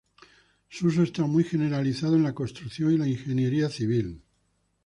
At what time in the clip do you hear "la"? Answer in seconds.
2.23-2.33, 2.97-3.07